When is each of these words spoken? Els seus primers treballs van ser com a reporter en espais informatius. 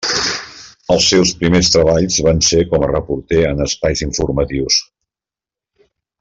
Els 0.93 1.09
seus 1.11 1.33
primers 1.41 1.69
treballs 1.75 2.17
van 2.29 2.41
ser 2.47 2.63
com 2.71 2.87
a 2.87 2.89
reporter 2.93 3.43
en 3.51 3.63
espais 3.67 4.03
informatius. 4.09 4.81